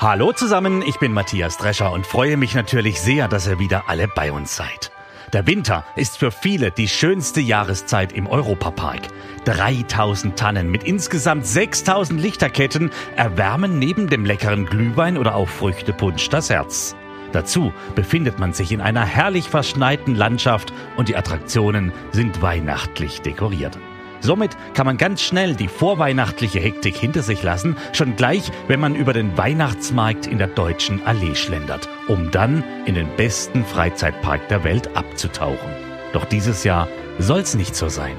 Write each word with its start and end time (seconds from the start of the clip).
Hallo 0.00 0.32
zusammen, 0.32 0.84
ich 0.86 1.00
bin 1.00 1.12
Matthias 1.12 1.56
Drescher 1.56 1.90
und 1.90 2.06
freue 2.06 2.36
mich 2.36 2.54
natürlich 2.54 3.00
sehr, 3.00 3.26
dass 3.26 3.48
ihr 3.48 3.58
wieder 3.58 3.88
alle 3.88 4.06
bei 4.06 4.30
uns 4.30 4.54
seid. 4.54 4.92
Der 5.32 5.44
Winter 5.48 5.84
ist 5.96 6.18
für 6.18 6.30
viele 6.30 6.70
die 6.70 6.86
schönste 6.86 7.40
Jahreszeit 7.40 8.12
im 8.12 8.28
Europapark. 8.28 9.00
3000 9.46 10.38
Tannen 10.38 10.70
mit 10.70 10.84
insgesamt 10.84 11.46
6000 11.46 12.20
Lichterketten 12.20 12.92
erwärmen 13.16 13.80
neben 13.80 14.08
dem 14.08 14.24
leckeren 14.24 14.66
Glühwein 14.66 15.18
oder 15.18 15.34
auch 15.34 15.48
Früchtepunsch 15.48 16.28
das 16.28 16.48
Herz. 16.48 16.94
Dazu 17.32 17.72
befindet 17.96 18.38
man 18.38 18.52
sich 18.52 18.70
in 18.70 18.80
einer 18.80 19.04
herrlich 19.04 19.48
verschneiten 19.48 20.14
Landschaft 20.14 20.72
und 20.96 21.08
die 21.08 21.16
Attraktionen 21.16 21.92
sind 22.12 22.40
weihnachtlich 22.40 23.20
dekoriert. 23.22 23.76
Somit 24.20 24.56
kann 24.74 24.86
man 24.86 24.96
ganz 24.96 25.22
schnell 25.22 25.54
die 25.54 25.68
vorweihnachtliche 25.68 26.60
Hektik 26.60 26.96
hinter 26.96 27.22
sich 27.22 27.42
lassen, 27.42 27.76
schon 27.92 28.16
gleich, 28.16 28.50
wenn 28.66 28.80
man 28.80 28.94
über 28.94 29.12
den 29.12 29.36
Weihnachtsmarkt 29.36 30.26
in 30.26 30.38
der 30.38 30.48
deutschen 30.48 31.02
Allee 31.04 31.34
schlendert, 31.34 31.88
um 32.08 32.30
dann 32.30 32.64
in 32.86 32.94
den 32.94 33.08
besten 33.16 33.64
Freizeitpark 33.64 34.48
der 34.48 34.64
Welt 34.64 34.96
abzutauchen. 34.96 35.70
Doch 36.12 36.24
dieses 36.24 36.64
Jahr 36.64 36.88
soll's 37.18 37.54
nicht 37.54 37.76
so 37.76 37.88
sein. 37.88 38.16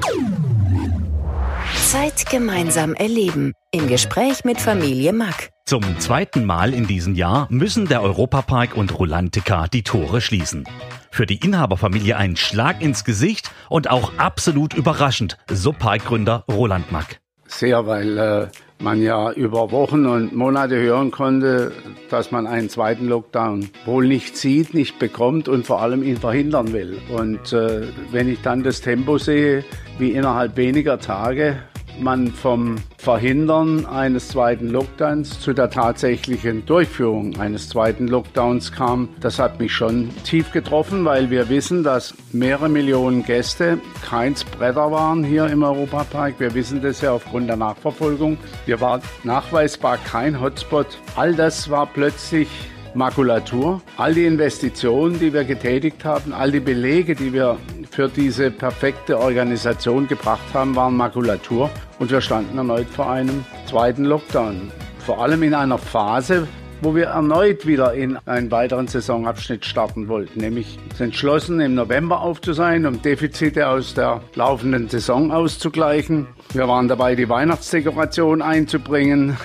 Zeit 1.90 2.30
gemeinsam 2.30 2.94
erleben. 2.94 3.54
Im 3.72 3.88
Gespräch 3.88 4.44
mit 4.44 4.62
Familie 4.62 5.12
Mack. 5.12 5.50
Zum 5.66 5.82
zweiten 5.98 6.46
Mal 6.46 6.72
in 6.72 6.86
diesem 6.86 7.16
Jahr 7.16 7.48
müssen 7.50 7.88
der 7.88 8.04
Europapark 8.04 8.78
und 8.78 9.00
Rolantica 9.00 9.66
die 9.66 9.82
Tore 9.82 10.22
schließen. 10.22 10.66
Für 11.10 11.26
die 11.26 11.44
Inhaberfamilie 11.44 12.16
ein 12.16 12.36
Schlag 12.36 12.84
ins 12.84 13.06
Gesicht 13.06 13.50
und 13.70 13.90
auch 13.90 14.12
absolut 14.20 14.76
überraschend, 14.76 15.40
so 15.50 15.74
Parkgründer 15.74 16.46
Roland 16.48 16.92
Mack. 16.92 17.22
Sehr, 17.48 17.88
weil 17.88 18.18
äh, 18.20 18.48
man 18.78 19.02
ja 19.02 19.32
über 19.32 19.72
Wochen 19.72 20.06
und 20.06 20.36
Monate 20.36 20.76
hören 20.76 21.10
konnte, 21.10 21.72
dass 22.12 22.30
man 22.30 22.46
einen 22.46 22.70
zweiten 22.70 23.08
Lockdown 23.08 23.72
wohl 23.86 24.08
nicht 24.08 24.38
sieht, 24.38 24.76
nicht 24.76 25.00
bekommt 25.00 25.50
und 25.50 25.66
vor 25.66 25.82
allem 25.82 26.04
ihn 26.04 26.18
verhindern 26.18 26.72
will. 26.72 27.02
Und 27.10 27.52
äh, 27.52 27.88
wenn 28.12 28.30
ich 28.30 28.42
dann 28.44 28.62
das 28.62 28.82
Tempo 28.82 29.18
sehe, 29.18 29.66
wie 29.98 30.12
innerhalb 30.12 30.56
weniger 30.56 31.00
Tage 31.00 31.58
man 32.02 32.28
vom 32.32 32.76
Verhindern 32.98 33.86
eines 33.86 34.30
zweiten 34.30 34.70
Lockdowns 34.70 35.40
zu 35.40 35.54
der 35.54 35.70
tatsächlichen 35.70 36.66
Durchführung 36.66 37.40
eines 37.40 37.70
zweiten 37.70 38.08
Lockdowns 38.08 38.72
kam, 38.72 39.10
das 39.20 39.40
hat 39.40 39.60
mich 39.60 39.74
schon 39.74 40.10
tief 40.24 40.52
getroffen, 40.52 41.06
weil 41.06 41.30
wir 41.30 41.50
wissen, 41.50 41.84
dass 41.84 42.14
mehrere 42.32 42.70
Millionen 42.70 43.24
Gäste 43.24 43.80
keins 44.08 44.44
Bretter 44.44 44.92
waren 44.92 45.24
hier 45.24 45.48
im 45.48 45.64
Europapark. 45.64 46.40
Wir 46.40 46.54
wissen 46.54 46.82
das 46.82 47.02
ja 47.02 47.12
aufgrund 47.12 47.50
der 47.50 47.58
Nachverfolgung. 47.58 48.38
Wir 48.66 48.82
waren 48.82 49.02
nachweisbar 49.24 49.98
kein 49.98 50.40
Hotspot. 50.42 50.98
All 51.16 51.34
das 51.34 51.70
war 51.70 51.86
plötzlich 51.86 52.48
Makulatur. 52.94 53.82
All 53.98 54.14
die 54.14 54.26
Investitionen, 54.26 55.20
die 55.20 55.34
wir 55.34 55.44
getätigt 55.44 56.04
haben, 56.06 56.34
all 56.34 56.52
die 56.52 56.60
Belege, 56.60 57.16
die 57.16 57.34
wir 57.34 57.58
für 57.92 58.10
diese 58.10 58.52
perfekte 58.52 59.20
Organisation 59.20 60.08
gebracht 60.08 60.54
haben, 60.54 60.76
waren 60.76 60.96
Makulatur. 60.96 61.70
Und 62.00 62.10
wir 62.12 62.22
standen 62.22 62.58
erneut 62.58 62.88
vor 62.88 63.12
einem 63.12 63.46
zweiten 63.66 64.06
Lockdown. 64.06 64.72
Vor 65.06 65.22
allem 65.22 65.44
in 65.44 65.54
einer 65.54 65.78
Phase, 65.78 66.48
wo 66.82 66.96
wir 66.96 67.08
erneut 67.08 67.68
wieder 67.68 67.94
in 67.94 68.18
einen 68.26 68.52
weiteren 68.52 68.88
Saisonabschnitt 68.88 69.66
starten 69.66 70.08
wollten, 70.08 70.40
nämlich 70.40 70.80
entschlossen, 70.98 71.60
im 71.60 71.76
November 71.76 72.22
aufzusein, 72.22 72.86
um 72.86 73.02
Defizite 73.02 73.68
aus 73.68 73.94
der 73.94 74.22
laufenden 74.36 74.88
Saison 74.90 75.32
auszugleichen. 75.32 76.28
Wir 76.54 76.68
waren 76.68 76.88
dabei, 76.88 77.16
die 77.16 77.30
Weihnachtsdekoration 77.30 78.42
einzubringen. 78.42 79.38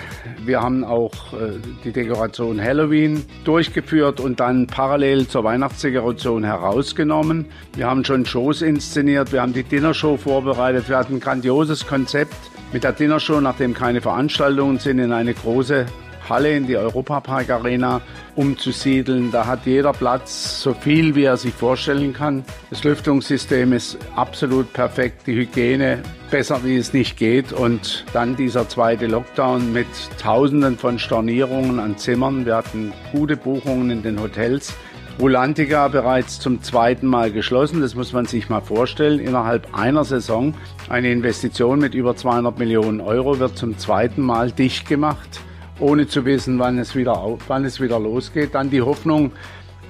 Wir 0.43 0.61
haben 0.61 0.83
auch 0.83 1.33
äh, 1.33 1.59
die 1.83 1.91
Dekoration 1.91 2.61
Halloween 2.61 3.25
durchgeführt 3.43 4.19
und 4.19 4.39
dann 4.39 4.67
parallel 4.67 5.27
zur 5.27 5.43
Weihnachtsdekoration 5.43 6.43
herausgenommen. 6.43 7.45
Wir 7.75 7.87
haben 7.87 8.05
schon 8.05 8.25
Shows 8.25 8.61
inszeniert, 8.61 9.31
wir 9.31 9.41
haben 9.41 9.53
die 9.53 9.63
Dinnershow 9.63 10.17
vorbereitet, 10.17 10.89
wir 10.89 10.97
hatten 10.97 11.15
ein 11.15 11.19
grandioses 11.19 11.85
Konzept 11.85 12.35
mit 12.73 12.83
der 12.83 12.93
Dinnershow, 12.93 13.39
nachdem 13.39 13.73
keine 13.73 14.01
Veranstaltungen 14.01 14.79
sind, 14.79 14.99
in 14.99 15.11
eine 15.11 15.33
große 15.33 15.85
Halle 16.29 16.55
in 16.55 16.67
die 16.67 16.77
Europapark 16.77 17.49
Arena 17.49 18.01
umzusiedeln. 18.35 19.31
Da 19.31 19.45
hat 19.45 19.65
jeder 19.65 19.93
Platz 19.93 20.61
so 20.61 20.73
viel, 20.73 21.15
wie 21.15 21.23
er 21.23 21.37
sich 21.37 21.53
vorstellen 21.53 22.13
kann. 22.13 22.43
Das 22.69 22.83
Lüftungssystem 22.83 23.73
ist 23.73 23.97
absolut 24.15 24.71
perfekt, 24.73 25.27
die 25.27 25.35
Hygiene 25.35 26.01
besser, 26.31 26.63
wie 26.63 26.77
es 26.77 26.93
nicht 26.93 27.17
geht. 27.17 27.53
Und 27.53 28.05
dann 28.13 28.35
dieser 28.35 28.67
zweite 28.67 29.07
Lockdown 29.07 29.71
mit 29.71 29.87
Tausenden 30.21 30.77
von 30.77 30.99
Stornierungen 30.99 31.79
an 31.79 31.97
Zimmern. 31.97 32.45
Wir 32.45 32.57
hatten 32.57 32.93
gute 33.11 33.37
Buchungen 33.37 33.89
in 33.89 34.03
den 34.03 34.19
Hotels. 34.19 34.73
Rulantica 35.17 35.87
bereits 35.87 36.41
zum 36.41 36.61
zweiten 36.61 37.07
Mal 37.07 37.31
geschlossen. 37.31 37.79
Das 37.79 37.95
muss 37.95 38.11
man 38.11 38.25
sich 38.25 38.49
mal 38.49 38.59
vorstellen. 38.59 39.19
Innerhalb 39.19 39.73
einer 39.73 40.03
Saison 40.03 40.53
eine 40.89 41.09
Investition 41.09 41.79
mit 41.79 41.95
über 41.95 42.17
200 42.17 42.59
Millionen 42.59 42.99
Euro 42.99 43.39
wird 43.39 43.57
zum 43.57 43.77
zweiten 43.77 44.21
Mal 44.21 44.51
dicht 44.51 44.89
gemacht 44.89 45.39
ohne 45.79 46.07
zu 46.07 46.25
wissen, 46.25 46.59
wann 46.59 46.77
es 46.77 46.95
wieder, 46.95 47.17
auf, 47.17 47.41
wann 47.47 47.65
es 47.65 47.81
wieder 47.81 47.99
losgeht. 47.99 48.55
Dann 48.55 48.69
die 48.69 48.81
Hoffnung, 48.81 49.31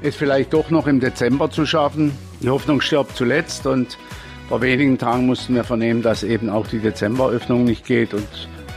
es 0.01 0.16
vielleicht 0.16 0.53
doch 0.53 0.69
noch 0.69 0.88
im 0.88 1.00
Dezember 1.00 1.50
zu 1.50 1.66
schaffen. 1.66 2.12
Die 2.41 2.50
Hoffnung 2.50 2.81
stirbt 2.81 3.16
zuletzt 3.16 3.66
und 3.66 3.97
vor 4.50 4.62
wenigen 4.62 4.97
Tagen 4.97 5.25
mussten 5.25 5.56
wir 5.56 5.63
vernehmen, 5.63 6.01
dass 6.01 6.24
eben 6.24 6.50
auch 6.50 6.68
die 6.68 6.79
Dezemberöffnung 6.79 7.63
nicht 7.63 7.85
geht 7.85 8.13
und 8.13 8.28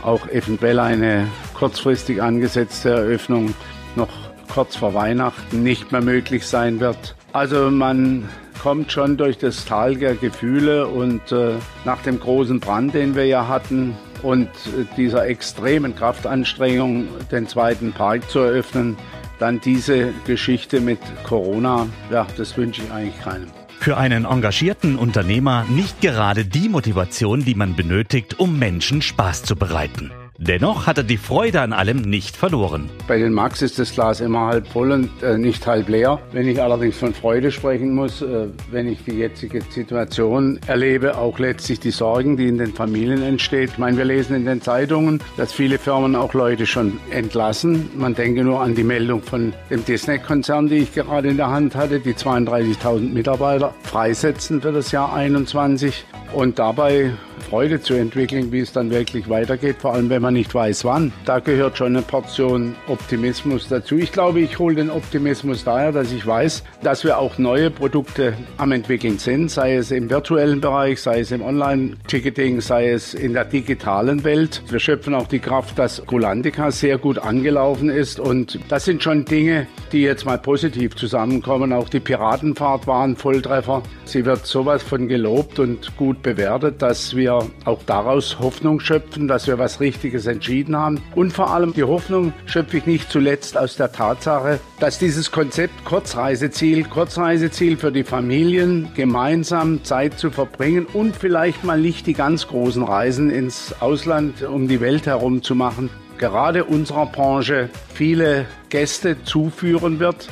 auch 0.02 0.26
eventuell 0.28 0.78
eine 0.78 1.26
kurzfristig 1.54 2.22
angesetzte 2.22 2.90
Eröffnung 2.90 3.54
noch 3.96 4.08
kurz 4.52 4.76
vor 4.76 4.94
Weihnachten 4.94 5.62
nicht 5.62 5.92
mehr 5.92 6.00
möglich 6.00 6.46
sein 6.46 6.80
wird. 6.80 7.14
Also 7.32 7.70
man 7.70 8.28
kommt 8.62 8.90
schon 8.90 9.16
durch 9.16 9.38
das 9.38 9.64
Tal 9.66 9.96
der 9.96 10.14
Gefühle 10.14 10.86
und 10.86 11.30
äh, 11.32 11.52
nach 11.84 12.02
dem 12.02 12.18
großen 12.18 12.60
Brand, 12.60 12.94
den 12.94 13.14
wir 13.14 13.26
ja 13.26 13.46
hatten, 13.46 13.94
und 14.22 14.48
dieser 14.96 15.26
extremen 15.26 15.94
Kraftanstrengung, 15.94 17.08
den 17.30 17.46
zweiten 17.46 17.92
Park 17.92 18.30
zu 18.30 18.40
eröffnen, 18.40 18.96
dann 19.38 19.60
diese 19.60 20.12
Geschichte 20.26 20.80
mit 20.80 20.98
Corona, 21.24 21.86
ja, 22.10 22.26
das 22.36 22.56
wünsche 22.56 22.82
ich 22.82 22.90
eigentlich 22.90 23.20
keinem. 23.20 23.48
Für 23.80 23.96
einen 23.96 24.24
engagierten 24.24 24.96
Unternehmer 24.96 25.64
nicht 25.70 26.00
gerade 26.00 26.44
die 26.44 26.68
Motivation, 26.68 27.44
die 27.44 27.54
man 27.54 27.76
benötigt, 27.76 28.40
um 28.40 28.58
Menschen 28.58 29.02
Spaß 29.02 29.44
zu 29.44 29.54
bereiten. 29.54 30.10
Dennoch 30.40 30.86
hat 30.86 30.98
er 30.98 31.02
die 31.02 31.16
Freude 31.16 31.60
an 31.62 31.72
allem 31.72 32.00
nicht 32.00 32.36
verloren. 32.36 32.88
Bei 33.08 33.18
den 33.18 33.32
Max 33.32 33.60
ist 33.60 33.80
das 33.80 33.92
Glas 33.92 34.20
immer 34.20 34.46
halb 34.46 34.68
voll 34.68 34.92
und 34.92 35.10
äh, 35.20 35.36
nicht 35.36 35.66
halb 35.66 35.88
leer. 35.88 36.20
Wenn 36.30 36.46
ich 36.46 36.62
allerdings 36.62 36.96
von 36.96 37.12
Freude 37.12 37.50
sprechen 37.50 37.92
muss, 37.92 38.22
äh, 38.22 38.46
wenn 38.70 38.86
ich 38.86 39.02
die 39.02 39.16
jetzige 39.16 39.60
Situation 39.62 40.60
erlebe, 40.68 41.18
auch 41.18 41.40
letztlich 41.40 41.80
die 41.80 41.90
Sorgen, 41.90 42.36
die 42.36 42.46
in 42.46 42.56
den 42.56 42.72
Familien 42.72 43.20
entsteht. 43.20 43.70
Ich 43.72 43.78
meine, 43.78 43.96
wir 43.96 44.04
lesen 44.04 44.36
in 44.36 44.46
den 44.46 44.62
Zeitungen, 44.62 45.20
dass 45.36 45.52
viele 45.52 45.76
Firmen 45.76 46.14
auch 46.14 46.32
Leute 46.34 46.66
schon 46.66 47.00
entlassen. 47.10 47.90
Man 47.96 48.14
denke 48.14 48.44
nur 48.44 48.60
an 48.60 48.76
die 48.76 48.84
Meldung 48.84 49.22
von 49.22 49.52
dem 49.70 49.84
Disney-Konzern, 49.84 50.68
die 50.68 50.76
ich 50.76 50.94
gerade 50.94 51.30
in 51.30 51.36
der 51.36 51.50
Hand 51.50 51.74
hatte, 51.74 51.98
die 51.98 52.14
32.000 52.14 53.12
Mitarbeiter 53.12 53.74
freisetzen 53.82 54.62
für 54.62 54.70
das 54.70 54.92
Jahr 54.92 55.12
21 55.12 56.04
und 56.32 56.60
dabei 56.60 57.10
Freude 57.42 57.80
zu 57.80 57.94
entwickeln, 57.94 58.52
wie 58.52 58.60
es 58.60 58.72
dann 58.72 58.90
wirklich 58.90 59.28
weitergeht, 59.28 59.76
vor 59.78 59.94
allem 59.94 60.10
wenn 60.10 60.22
man 60.22 60.34
nicht 60.34 60.54
weiß 60.54 60.84
wann. 60.84 61.12
Da 61.24 61.38
gehört 61.38 61.78
schon 61.78 61.96
eine 61.96 62.02
Portion 62.02 62.74
Optimismus 62.86 63.68
dazu. 63.68 63.96
Ich 63.96 64.12
glaube, 64.12 64.40
ich 64.40 64.58
hole 64.58 64.74
den 64.74 64.90
Optimismus 64.90 65.64
daher, 65.64 65.92
dass 65.92 66.12
ich 66.12 66.26
weiß, 66.26 66.64
dass 66.82 67.04
wir 67.04 67.18
auch 67.18 67.38
neue 67.38 67.70
Produkte 67.70 68.34
am 68.56 68.72
entwickeln 68.72 69.18
sind, 69.18 69.50
sei 69.50 69.76
es 69.76 69.90
im 69.90 70.10
virtuellen 70.10 70.60
Bereich, 70.60 71.00
sei 71.00 71.20
es 71.20 71.30
im 71.30 71.42
Online-Ticketing, 71.42 72.60
sei 72.60 72.90
es 72.90 73.14
in 73.14 73.32
der 73.32 73.44
digitalen 73.44 74.24
Welt. 74.24 74.62
Wir 74.68 74.78
schöpfen 74.78 75.14
auch 75.14 75.26
die 75.26 75.38
Kraft, 75.38 75.78
dass 75.78 76.04
Golantica 76.06 76.70
sehr 76.70 76.98
gut 76.98 77.18
angelaufen 77.18 77.88
ist 77.90 78.20
und 78.20 78.58
das 78.68 78.84
sind 78.84 79.02
schon 79.02 79.24
Dinge, 79.24 79.66
die 79.92 80.02
jetzt 80.02 80.24
mal 80.24 80.38
positiv 80.38 80.96
zusammenkommen. 80.96 81.72
Auch 81.72 81.88
die 81.88 82.00
Piratenfahrt 82.00 82.86
war 82.86 83.04
ein 83.04 83.16
Volltreffer. 83.16 83.82
Sie 84.04 84.24
wird 84.24 84.46
sowas 84.46 84.82
von 84.82 85.08
gelobt 85.08 85.58
und 85.58 85.96
gut 85.96 86.22
bewertet, 86.22 86.82
dass 86.82 87.16
wir 87.16 87.27
wir 87.28 87.46
auch 87.64 87.82
daraus 87.84 88.38
Hoffnung 88.38 88.80
schöpfen, 88.80 89.28
dass 89.28 89.46
wir 89.46 89.58
was 89.58 89.80
Richtiges 89.80 90.26
entschieden 90.26 90.76
haben. 90.76 91.02
Und 91.14 91.32
vor 91.32 91.50
allem 91.50 91.74
die 91.74 91.84
Hoffnung 91.84 92.32
schöpfe 92.46 92.78
ich 92.78 92.86
nicht 92.86 93.10
zuletzt 93.10 93.58
aus 93.58 93.76
der 93.76 93.92
Tatsache, 93.92 94.60
dass 94.80 94.98
dieses 94.98 95.30
Konzept 95.30 95.84
Kurzreiseziel, 95.84 96.84
Kurzreiseziel 96.84 97.76
für 97.76 97.92
die 97.92 98.04
Familien, 98.04 98.88
gemeinsam 98.94 99.84
Zeit 99.84 100.18
zu 100.18 100.30
verbringen 100.30 100.86
und 100.92 101.14
vielleicht 101.14 101.64
mal 101.64 101.80
nicht 101.80 102.06
die 102.06 102.14
ganz 102.14 102.48
großen 102.48 102.82
Reisen 102.82 103.30
ins 103.30 103.74
Ausland 103.80 104.42
um 104.42 104.68
die 104.68 104.80
Welt 104.80 105.06
herum 105.06 105.42
zu 105.42 105.54
machen, 105.54 105.90
gerade 106.16 106.64
unserer 106.64 107.06
Branche 107.06 107.68
viele 107.92 108.46
Gäste 108.70 109.22
zuführen 109.24 110.00
wird, 110.00 110.28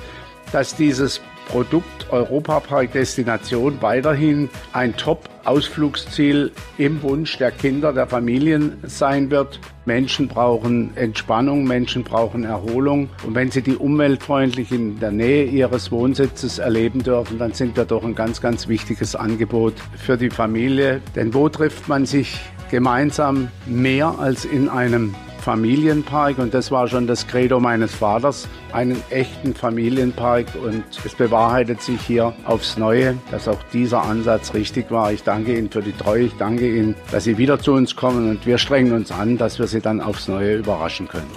dass 0.53 0.77
dieses 0.77 1.21
Produkt 1.49 2.11
Europapark 2.11 2.93
Destination 2.93 3.81
weiterhin 3.81 4.49
ein 4.73 4.97
Top-Ausflugsziel 4.97 6.53
im 6.79 7.03
Wunsch 7.03 7.39
der 7.39 7.51
Kinder, 7.51 7.93
der 7.93 8.07
Familien 8.07 8.79
sein 8.85 9.31
wird. 9.31 9.61
Menschen 9.85 10.29
brauchen 10.29 10.97
Entspannung, 10.97 11.65
Menschen 11.65 12.03
brauchen 12.03 12.45
Erholung. 12.45 13.09
Und 13.25 13.35
wenn 13.35 13.51
sie 13.51 13.63
die 13.63 13.77
umweltfreundlich 13.77 14.73
in 14.73 14.99
der 14.99 15.13
Nähe 15.13 15.45
ihres 15.45 15.93
Wohnsitzes 15.93 16.59
erleben 16.59 17.03
dürfen, 17.03 17.39
dann 17.39 17.53
sind 17.53 17.77
wir 17.77 17.85
doch 17.85 18.05
ein 18.05 18.15
ganz, 18.15 18.41
ganz 18.41 18.69
wichtiges 18.69 19.15
Angebot 19.15 19.75
für 19.97 20.17
die 20.17 20.31
Familie. 20.31 21.01
Denn 21.15 21.33
wo 21.33 21.49
trifft 21.49 21.89
man 21.89 22.07
sich 22.07 22.39
gemeinsam 22.71 23.49
mehr 23.67 24.19
als 24.19 24.45
in 24.45 24.69
einem 24.69 25.15
Familienpark 25.47 26.39
und 26.39 26.55
das 26.55 26.73
war 26.73 26.89
schon 26.89 27.07
das 27.07 27.29
Credo 27.29 27.61
meines 27.61 27.95
Vaters, 27.95 28.49
einen 28.73 29.01
echten 29.11 29.55
Familienpark 29.55 30.47
und 30.61 30.83
es 31.05 31.15
bewahrheitet 31.15 31.81
sich 31.81 32.01
hier 32.01 32.35
aufs 32.47 32.77
Neue, 32.77 33.17
dass 33.31 33.47
auch 33.47 33.63
dieser 33.73 34.03
Ansatz 34.03 34.55
richtig 34.55 34.91
war. 34.91 35.13
Ich 35.13 35.23
danke 35.23 35.57
Ihnen 35.57 35.71
für 35.71 35.83
die 35.83 35.93
Treue, 35.93 36.25
ich 36.25 36.37
danke 36.37 36.69
Ihnen, 36.69 36.97
dass 37.13 37.23
Sie 37.23 37.39
wieder 37.39 37.61
zu 37.61 37.75
uns 37.75 37.95
kommen 37.95 38.29
und 38.29 38.45
wir 38.45 38.59
strengen 38.59 38.93
uns 38.93 39.13
an, 39.13 39.39
dass 39.39 39.61
wir 39.61 39.69
Sie 39.69 39.81
dann 39.81 40.01
aufs 40.01 40.27
Neue 40.27 40.57
überraschen 40.57 41.07
können. 41.07 41.31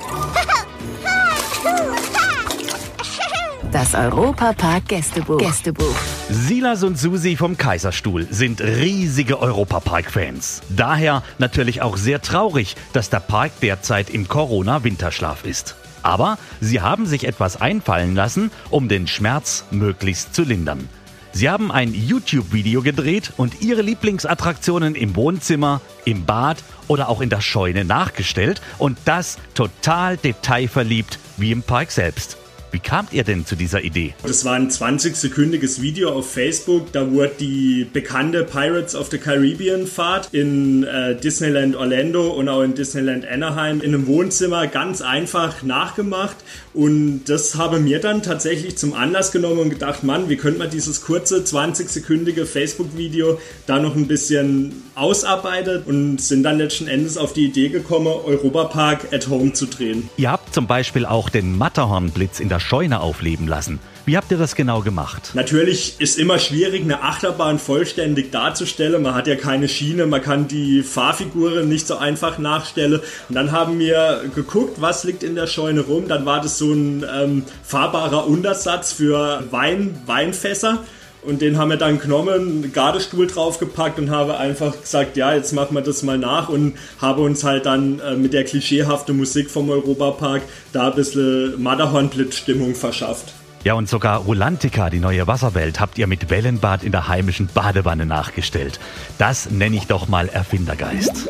Das 3.71 3.94
Europapark 3.94 4.88
Gästebuch. 4.88 5.38
Gästebuch. 5.38 5.95
Silas 6.27 6.81
und 6.83 6.98
Susi 6.98 7.36
vom 7.36 7.56
Kaiserstuhl 7.56 8.25
sind 8.31 8.62
riesige 8.62 9.39
Europapark-Fans. 9.39 10.62
Daher 10.69 11.21
natürlich 11.38 11.83
auch 11.83 11.95
sehr 11.95 12.19
traurig, 12.19 12.75
dass 12.94 13.12
der 13.12 13.19
Park 13.19 13.51
derzeit 13.62 14.10
im 14.10 14.27
Corona-Winterschlaf 14.27 15.45
ist. 15.45 15.75
Aber 16.01 16.39
sie 16.60 16.81
haben 16.81 17.06
sich 17.06 17.27
etwas 17.27 17.62
einfallen 17.62 18.16
lassen, 18.16 18.50
um 18.71 18.89
den 18.89 19.06
Schmerz 19.06 19.66
möglichst 19.69 20.33
zu 20.33 20.42
lindern. 20.42 20.89
Sie 21.31 21.48
haben 21.48 21.72
ein 21.72 21.94
YouTube-Video 21.94 22.81
gedreht 22.81 23.33
und 23.38 23.62
ihre 23.62 23.83
Lieblingsattraktionen 23.83 24.95
im 24.95 25.15
Wohnzimmer, 25.15 25.80
im 26.06 26.25
Bad 26.25 26.63
oder 26.88 27.07
auch 27.07 27.22
in 27.22 27.30
der 27.30 27.42
Scheune 27.42 27.86
nachgestellt 27.86 28.63
und 28.80 28.98
das 29.06 29.38
total 29.54 30.18
detailverliebt 30.18 31.19
wie 31.38 31.51
im 31.51 31.62
Park 31.62 31.92
selbst. 31.92 32.38
Wie 32.71 32.80
kamt 32.80 33.13
ihr 33.13 33.24
denn 33.24 33.45
zu 33.45 33.56
dieser 33.56 33.81
Idee? 33.81 34.13
Das 34.24 34.45
war 34.45 34.54
ein 34.54 34.69
20-sekündiges 34.69 35.81
Video 35.81 36.12
auf 36.12 36.31
Facebook. 36.31 36.92
Da 36.92 37.12
wurde 37.12 37.31
die 37.39 37.88
bekannte 37.92 38.44
Pirates 38.44 38.95
of 38.95 39.10
the 39.10 39.18
Caribbean 39.18 39.88
Fahrt 39.88 40.30
in 40.33 40.83
äh, 40.83 41.16
Disneyland 41.16 41.75
Orlando 41.75 42.30
und 42.30 42.48
auch 42.48 42.62
in 42.62 42.75
Disneyland 42.75 43.27
Anaheim 43.27 43.81
in 43.81 43.94
einem 43.95 44.06
Wohnzimmer 44.06 44.68
ganz 44.68 45.01
einfach 45.01 45.63
nachgemacht. 45.63 46.38
Und 46.80 47.26
das 47.26 47.56
habe 47.56 47.81
mir 47.81 48.00
dann 48.00 48.24
tatsächlich 48.24 48.78
zum 48.78 48.94
Anlass 48.94 49.34
genommen 49.34 49.60
und 49.60 49.70
gedacht, 49.70 50.06
Mann, 50.06 50.30
wie 50.30 50.38
könnte 50.38 50.60
man 50.60 50.70
dieses 50.70 51.02
kurze 51.02 51.40
20-sekündige 51.40 52.46
Facebook-Video 52.46 53.38
da 53.66 53.80
noch 53.80 53.98
ein 53.98 54.08
bisschen 54.08 54.81
ausarbeiten 54.96 55.84
und 55.84 56.22
sind 56.22 56.44
dann 56.44 56.58
letzten 56.58 56.88
Endes 56.88 57.18
auf 57.18 57.34
die 57.34 57.48
Idee 57.48 57.68
gekommen, 57.68 58.08
Europa 58.08 58.64
Park 58.64 59.12
at 59.12 59.28
Home 59.28 59.52
zu 59.52 59.66
drehen. 59.66 60.10
Ihr 60.16 60.31
habt 60.31 60.54
zum 60.54 60.68
Beispiel 60.68 61.06
auch 61.06 61.30
den 61.30 61.58
Matterhornblitz 61.58 62.40
in 62.40 62.48
der 62.48 62.62
Scheune 62.62 63.02
aufleben 63.02 63.50
lassen. 63.50 63.80
Wie 64.10 64.18
habt 64.18 64.32
ihr 64.32 64.40
das 64.40 64.56
genau 64.56 64.82
gemacht? 64.82 65.34
Natürlich 65.36 65.98
ist 66.00 66.18
immer 66.18 66.40
schwierig, 66.40 66.82
eine 66.82 67.04
Achterbahn 67.04 67.60
vollständig 67.60 68.32
darzustellen. 68.32 69.04
Man 69.04 69.14
hat 69.14 69.28
ja 69.28 69.36
keine 69.36 69.70
Schiene, 69.70 70.08
man 70.08 70.24
kann 70.24 70.48
die 70.48 70.82
Fahrfiguren 70.82 71.70
nicht 71.70 71.86
so 71.86 71.96
einfach 71.96 72.40
nachstellen. 72.40 73.02
Und 73.30 73.36
dann 73.36 73.52
haben 73.52 73.78
wir 73.78 74.24
geguckt, 74.34 74.82
was 74.82 75.04
liegt 75.04 75.22
in 75.22 75.36
der 75.36 75.46
Scheune 75.46 75.82
rum. 75.82 76.08
Dann 76.08 76.26
war 76.26 76.42
das 76.42 76.58
so 76.58 76.74
ein 76.74 77.06
ähm, 77.08 77.44
fahrbarer 77.62 78.26
Untersatz 78.26 78.94
für 78.94 79.44
Wein, 79.52 79.96
Weinfässer. 80.08 80.80
Und 81.22 81.44
den 81.44 81.60
haben 81.60 81.70
wir 81.70 81.78
dann 81.78 82.00
genommen, 82.00 82.64
einen 82.64 82.74
Gardestuhl 82.74 83.28
draufgepackt 83.28 84.00
und 84.00 84.10
habe 84.10 84.38
einfach 84.38 84.82
gesagt, 84.82 85.18
ja, 85.18 85.36
jetzt 85.36 85.54
machen 85.54 85.76
wir 85.76 85.82
das 85.82 86.02
mal 86.02 86.18
nach 86.18 86.50
und 86.50 86.80
habe 87.00 87.22
uns 87.22 87.44
halt 87.44 87.68
dann 87.68 88.00
äh, 88.00 88.16
mit 88.16 88.34
der 88.34 88.44
klischeehaften 88.44 89.16
Musik 89.16 89.52
vom 89.52 89.70
Europapark 89.70 90.42
da 90.74 90.88
ein 90.88 90.96
bisschen 90.96 91.62
Matterhornblitz-Stimmung 91.62 92.74
verschafft. 92.74 93.34
Ja, 93.66 93.74
und 93.74 93.90
sogar 93.90 94.20
Rulantica, 94.22 94.90
die 94.90 95.02
neue 95.02 95.28
Wasserwelt, 95.28 95.82
habt 95.82 95.98
ihr 95.98 96.08
mit 96.08 96.30
Wellenbad 96.30 96.82
in 96.84 96.94
der 96.94 97.10
heimischen 97.10 97.48
Badewanne 97.48 98.06
nachgestellt. 98.06 98.80
Das 99.18 99.50
nenne 99.50 99.76
ich 99.76 99.88
doch 99.88 100.08
mal 100.08 100.30
Erfindergeist. 100.30 101.28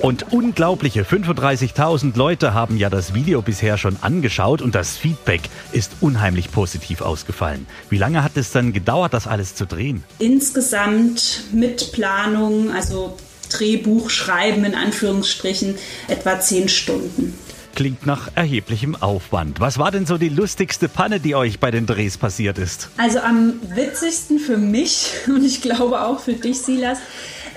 Und 0.00 0.32
unglaubliche 0.32 1.02
35.000 1.02 2.16
Leute 2.16 2.54
haben 2.54 2.78
ja 2.78 2.88
das 2.88 3.12
Video 3.12 3.42
bisher 3.42 3.76
schon 3.76 3.98
angeschaut 4.00 4.62
und 4.62 4.74
das 4.74 4.96
Feedback 4.96 5.42
ist 5.72 5.92
unheimlich 6.00 6.50
positiv 6.50 7.02
ausgefallen. 7.02 7.66
Wie 7.90 7.98
lange 7.98 8.22
hat 8.22 8.36
es 8.36 8.50
dann 8.50 8.72
gedauert, 8.72 9.12
das 9.12 9.26
alles 9.26 9.54
zu 9.54 9.66
drehen? 9.66 10.02
Insgesamt 10.18 11.44
mit 11.52 11.92
Planung, 11.92 12.70
also 12.72 13.18
Drehbuch 13.50 14.08
schreiben 14.08 14.64
in 14.64 14.74
Anführungsstrichen, 14.74 15.76
etwa 16.08 16.40
10 16.40 16.68
Stunden. 16.68 17.38
Klingt 17.74 18.06
nach 18.06 18.30
erheblichem 18.36 18.94
Aufwand. 18.94 19.58
Was 19.58 19.78
war 19.78 19.90
denn 19.90 20.06
so 20.06 20.16
die 20.16 20.28
lustigste 20.28 20.88
Panne, 20.88 21.18
die 21.18 21.34
euch 21.34 21.58
bei 21.58 21.72
den 21.72 21.86
Drehs 21.86 22.16
passiert 22.16 22.56
ist? 22.56 22.88
Also 22.98 23.18
am 23.18 23.54
witzigsten 23.74 24.38
für 24.38 24.56
mich 24.56 25.10
und 25.26 25.44
ich 25.44 25.60
glaube 25.60 26.02
auch 26.02 26.20
für 26.20 26.34
dich, 26.34 26.60
Silas, 26.60 26.98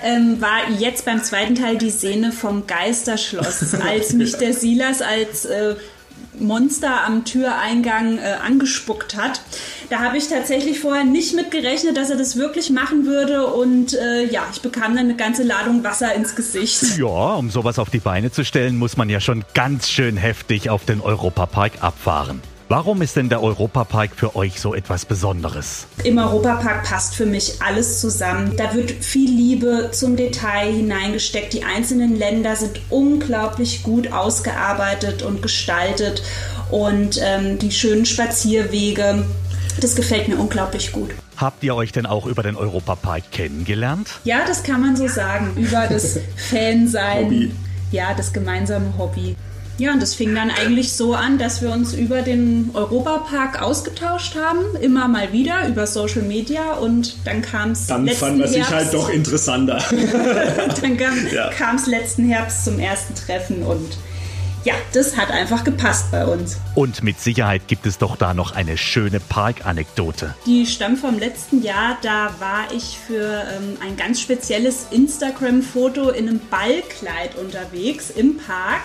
ähm, 0.02 0.40
war 0.40 0.70
jetzt 0.78 1.04
beim 1.04 1.22
zweiten 1.22 1.54
Teil 1.54 1.78
die 1.78 1.90
Szene 1.90 2.32
vom 2.32 2.66
Geisterschloss, 2.66 3.74
als 3.80 4.12
mich 4.12 4.36
der 4.36 4.54
Silas 4.54 5.02
als 5.02 5.44
äh, 5.44 5.76
Monster 6.40 7.04
am 7.04 7.24
Türeingang 7.24 8.18
äh, 8.18 8.36
angespuckt 8.44 9.16
hat. 9.16 9.40
Da 9.90 10.00
habe 10.00 10.18
ich 10.18 10.28
tatsächlich 10.28 10.80
vorher 10.80 11.04
nicht 11.04 11.34
mit 11.34 11.50
gerechnet, 11.50 11.96
dass 11.96 12.10
er 12.10 12.16
das 12.16 12.36
wirklich 12.36 12.70
machen 12.70 13.06
würde 13.06 13.46
und 13.46 13.94
äh, 13.94 14.24
ja, 14.24 14.42
ich 14.52 14.60
bekam 14.60 14.94
dann 14.94 15.06
eine 15.06 15.16
ganze 15.16 15.42
Ladung 15.42 15.84
Wasser 15.84 16.14
ins 16.14 16.34
Gesicht. 16.34 16.98
Ja, 16.98 17.34
um 17.34 17.50
sowas 17.50 17.78
auf 17.78 17.90
die 17.90 18.00
Beine 18.00 18.30
zu 18.30 18.44
stellen, 18.44 18.76
muss 18.76 18.96
man 18.96 19.08
ja 19.08 19.20
schon 19.20 19.44
ganz 19.54 19.88
schön 19.88 20.16
heftig 20.16 20.70
auf 20.70 20.84
den 20.84 21.00
Europapark 21.00 21.82
abfahren. 21.82 22.40
Warum 22.70 23.00
ist 23.00 23.16
denn 23.16 23.30
der 23.30 23.42
Europapark 23.42 24.10
für 24.14 24.36
euch 24.36 24.60
so 24.60 24.74
etwas 24.74 25.06
Besonderes? 25.06 25.86
Im 26.04 26.18
Europapark 26.18 26.84
passt 26.84 27.14
für 27.14 27.24
mich 27.24 27.62
alles 27.62 27.98
zusammen. 27.98 28.58
Da 28.58 28.74
wird 28.74 28.90
viel 28.90 29.30
Liebe 29.30 29.88
zum 29.92 30.16
Detail 30.16 30.70
hineingesteckt. 30.70 31.54
Die 31.54 31.64
einzelnen 31.64 32.14
Länder 32.14 32.56
sind 32.56 32.82
unglaublich 32.90 33.82
gut 33.82 34.12
ausgearbeitet 34.12 35.22
und 35.22 35.40
gestaltet 35.40 36.22
und 36.70 37.18
ähm, 37.22 37.58
die 37.58 37.72
schönen 37.72 38.04
Spazierwege. 38.04 39.24
Das 39.80 39.96
gefällt 39.96 40.28
mir 40.28 40.36
unglaublich 40.36 40.92
gut. 40.92 41.12
Habt 41.38 41.64
ihr 41.64 41.74
euch 41.74 41.92
denn 41.92 42.04
auch 42.04 42.26
über 42.26 42.42
den 42.42 42.56
Europapark 42.56 43.30
kennengelernt? 43.30 44.10
Ja, 44.24 44.40
das 44.46 44.62
kann 44.62 44.82
man 44.82 44.94
so 44.94 45.08
sagen. 45.08 45.54
Über 45.56 45.86
das 45.88 46.18
Fansein. 46.36 47.24
Hobby. 47.24 47.52
Ja, 47.92 48.12
das 48.12 48.34
gemeinsame 48.34 48.92
Hobby. 48.98 49.36
Ja, 49.78 49.92
und 49.92 50.02
das 50.02 50.16
fing 50.16 50.34
dann 50.34 50.50
eigentlich 50.50 50.92
so 50.92 51.14
an, 51.14 51.38
dass 51.38 51.62
wir 51.62 51.70
uns 51.70 51.94
über 51.94 52.22
den 52.22 52.70
Europapark 52.74 53.62
ausgetauscht 53.62 54.34
haben, 54.34 54.58
immer 54.80 55.06
mal 55.06 55.32
wieder 55.32 55.68
über 55.68 55.86
Social 55.86 56.22
Media 56.22 56.72
und 56.72 57.14
dann 57.24 57.42
kam 57.42 57.70
es 57.70 57.86
Dann 57.86 58.08
fand 58.08 58.38
man 58.38 58.48
sich 58.48 58.68
halt 58.68 58.92
doch 58.92 59.08
interessanter. 59.08 59.78
dann 60.82 60.96
kam 60.96 61.14
Ja. 61.32 61.50
es 61.76 61.86
letzten 61.86 62.28
Herbst 62.28 62.64
zum 62.64 62.80
ersten 62.80 63.14
Treffen 63.14 63.62
und 63.62 63.98
ja, 64.64 64.74
das 64.92 65.16
hat 65.16 65.30
einfach 65.30 65.62
gepasst 65.62 66.10
bei 66.10 66.26
uns. 66.26 66.58
Und 66.74 67.04
mit 67.04 67.20
Sicherheit 67.20 67.68
gibt 67.68 67.86
es 67.86 67.98
doch 67.98 68.16
da 68.16 68.34
noch 68.34 68.52
eine 68.52 68.76
schöne 68.76 69.20
Parkanekdote. 69.20 70.34
Die 70.46 70.66
stammt 70.66 70.98
vom 70.98 71.18
letzten 71.18 71.62
Jahr. 71.62 71.96
Da 72.02 72.34
war 72.40 72.72
ich 72.74 72.98
für 73.06 73.44
ähm, 73.56 73.78
ein 73.80 73.96
ganz 73.96 74.20
spezielles 74.20 74.88
Instagram-Foto 74.90 76.10
in 76.10 76.28
einem 76.28 76.40
Ballkleid 76.50 77.36
unterwegs 77.36 78.10
im 78.10 78.36
Park. 78.36 78.82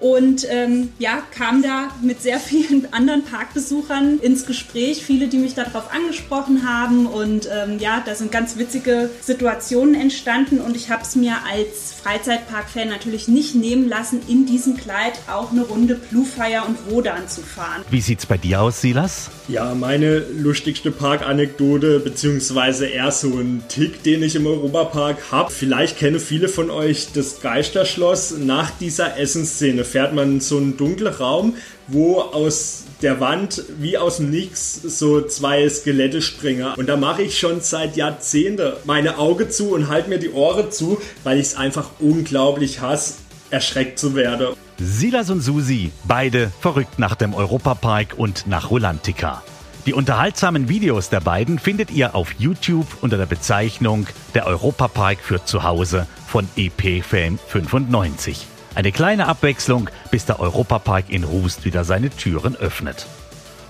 Und 0.00 0.46
ähm, 0.50 0.90
ja, 0.98 1.22
kam 1.36 1.62
da 1.62 1.88
mit 2.02 2.22
sehr 2.22 2.38
vielen 2.38 2.88
anderen 2.92 3.24
Parkbesuchern 3.24 4.18
ins 4.20 4.46
Gespräch, 4.46 5.04
viele, 5.04 5.28
die 5.28 5.38
mich 5.38 5.54
darauf 5.54 5.92
angesprochen 5.92 6.68
haben 6.68 7.06
und 7.06 7.48
ähm, 7.52 7.78
ja, 7.78 8.02
da 8.04 8.14
sind 8.14 8.32
ganz 8.32 8.56
witzige 8.56 9.10
Situationen 9.20 9.94
entstanden 9.94 10.60
und 10.60 10.76
ich 10.76 10.90
habe 10.90 11.02
es 11.02 11.16
mir 11.16 11.36
als 11.50 11.92
Freizeitpark-Fan 12.02 12.88
natürlich 12.88 13.28
nicht 13.28 13.54
nehmen 13.54 13.88
lassen, 13.88 14.20
in 14.28 14.46
diesem 14.46 14.76
Kleid 14.76 15.12
auch 15.30 15.52
eine 15.52 15.62
Runde 15.62 15.94
Bluefire 15.94 16.62
und 16.66 16.90
Wodan 16.90 17.28
zu 17.28 17.42
fahren. 17.42 17.84
Wie 17.90 18.00
sieht's 18.00 18.26
bei 18.26 18.38
dir 18.38 18.62
aus, 18.62 18.80
Silas? 18.80 19.30
Ja, 19.48 19.74
meine 19.74 20.20
lustigste 20.20 20.90
Parkanekdote, 20.90 21.98
beziehungsweise 22.00 22.86
eher 22.86 23.10
so 23.10 23.38
ein 23.38 23.62
Tick, 23.68 24.02
den 24.02 24.22
ich 24.22 24.36
im 24.36 24.46
Europapark 24.46 25.32
habe. 25.32 25.50
Vielleicht 25.50 25.98
kennen 25.98 26.20
viele 26.20 26.48
von 26.48 26.70
euch 26.70 27.08
das 27.12 27.40
Geisterschloss. 27.40 28.36
Nach 28.38 28.70
dieser 28.70 29.18
Essensszene 29.18 29.84
fährt 29.90 30.14
man 30.14 30.34
in 30.34 30.40
so 30.40 30.56
einen 30.56 30.76
dunklen 30.76 31.12
Raum, 31.12 31.54
wo 31.88 32.20
aus 32.20 32.84
der 33.02 33.20
Wand 33.20 33.62
wie 33.78 33.98
aus 33.98 34.18
dem 34.18 34.30
Nix 34.30 34.74
so 34.74 35.22
zwei 35.22 35.68
Skelette 35.68 36.22
springen. 36.22 36.74
Und 36.76 36.88
da 36.88 36.96
mache 36.96 37.22
ich 37.22 37.38
schon 37.38 37.60
seit 37.60 37.96
Jahrzehnten 37.96 38.72
meine 38.84 39.18
Augen 39.18 39.50
zu 39.50 39.74
und 39.74 39.88
halte 39.88 40.08
mir 40.08 40.18
die 40.18 40.30
Ohren 40.30 40.70
zu, 40.70 41.00
weil 41.24 41.38
ich 41.38 41.48
es 41.48 41.56
einfach 41.56 41.90
unglaublich 41.98 42.80
hasse, 42.80 43.14
erschreckt 43.50 43.98
zu 43.98 44.14
werden. 44.14 44.48
Silas 44.78 45.30
und 45.30 45.40
Susi, 45.40 45.90
beide 46.04 46.50
verrückt 46.60 46.98
nach 46.98 47.14
dem 47.14 47.34
Europapark 47.34 48.14
und 48.16 48.46
nach 48.46 48.70
Rolantica. 48.70 49.42
Die 49.86 49.94
unterhaltsamen 49.94 50.68
Videos 50.68 51.08
der 51.08 51.20
beiden 51.20 51.58
findet 51.58 51.90
ihr 51.90 52.14
auf 52.14 52.34
YouTube 52.38 52.86
unter 53.00 53.16
der 53.16 53.26
Bezeichnung 53.26 54.06
Der 54.34 54.46
Europapark 54.46 55.18
für 55.20 55.44
zu 55.44 55.62
Hause 55.62 56.06
von 56.26 56.46
EPFan 56.56 57.38
95. 57.48 58.46
Eine 58.74 58.92
kleine 58.92 59.26
Abwechslung, 59.26 59.90
bis 60.12 60.26
der 60.26 60.38
Europapark 60.38 61.06
in 61.08 61.24
Rust 61.24 61.64
wieder 61.64 61.84
seine 61.84 62.08
Türen 62.10 62.54
öffnet. 62.54 63.06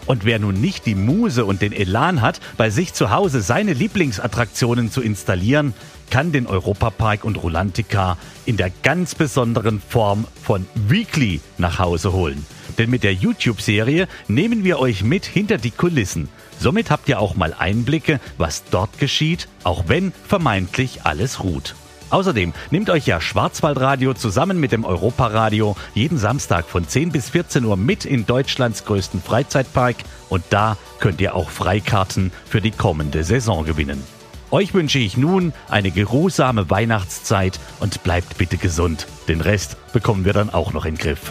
Und 0.07 0.25
wer 0.25 0.39
nun 0.39 0.61
nicht 0.61 0.87
die 0.87 0.95
Muse 0.95 1.45
und 1.45 1.63
den 1.63 1.73
Elan 1.73 2.21
hat, 2.21 2.41
bei 2.57 2.69
sich 2.69 2.93
zu 2.93 3.11
Hause 3.11 3.41
seine 3.41 3.73
Lieblingsattraktionen 3.73 4.91
zu 4.91 5.01
installieren, 5.01 5.73
kann 6.11 6.33
den 6.33 6.47
Europapark 6.47 7.25
und 7.25 7.43
Rolantica 7.43 8.19
in 8.45 8.57
der 8.57 8.71
ganz 8.83 9.15
besonderen 9.15 9.81
Form 9.81 10.27
von 10.43 10.67
Weekly 10.75 11.41
nach 11.57 11.79
Hause 11.79 12.13
holen. 12.13 12.45
Denn 12.77 12.91
mit 12.91 13.03
der 13.03 13.15
YouTube-Serie 13.15 14.07
nehmen 14.29 14.65
wir 14.65 14.81
euch 14.81 15.03
mit 15.03 15.25
hinter 15.25 15.59
die 15.59 15.71
Kulissen. 15.71 16.29
Somit 16.59 16.91
habt 16.91 17.09
ihr 17.09 17.21
auch 17.21 17.37
mal 17.37 17.55
Einblicke, 17.55 18.21
was 18.37 18.65
dort 18.71 18.99
geschieht, 18.99 19.49
auch 19.65 19.85
wenn 19.87 20.13
vermeintlich 20.27 21.05
alles 21.05 21.43
ruht. 21.43 21.75
Außerdem 22.11 22.53
nimmt 22.71 22.91
euch 22.91 23.07
ja 23.07 23.21
Schwarzwaldradio 23.21 24.15
zusammen 24.15 24.59
mit 24.59 24.73
dem 24.73 24.85
Europaradio 24.85 25.77
jeden 25.95 26.19
Samstag 26.19 26.67
von 26.67 26.87
10 26.87 27.13
bis 27.13 27.31
14 27.31 27.65
Uhr 27.65 27.77
mit 27.77 28.05
in 28.05 28.27
Deutschlands 28.27 28.85
größten 28.85 29.23
Freizeitpark 29.23 29.97
und 30.29 30.43
da 30.51 30.77
könnt 30.99 31.21
ihr 31.21 31.35
auch 31.35 31.51
Freikarten 31.51 32.33
für 32.45 32.61
die 32.61 32.73
kommende 32.73 33.25
Saison 33.25 33.65
gewinnen. 33.65 34.03
Euch 34.51 34.75
wünsche 34.75 34.99
ich 34.99 35.17
nun 35.17 35.53
eine 35.69 35.93
geruhsame 35.93 36.69
Weihnachtszeit 36.69 37.61
und 37.79 38.03
bleibt 38.03 38.37
bitte 38.37 38.57
gesund. 38.57 39.07
Den 39.29 39.41
Rest 39.41 39.77
bekommen 39.93 40.25
wir 40.25 40.33
dann 40.33 40.51
auch 40.51 40.73
noch 40.73 40.85
in 40.85 40.97
den 40.97 41.01
Griff. 41.01 41.31